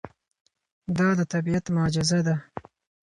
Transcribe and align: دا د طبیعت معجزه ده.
دا 0.97 1.07
د 1.17 1.21
طبیعت 1.33 1.65
معجزه 1.75 2.19
ده. 2.27 2.35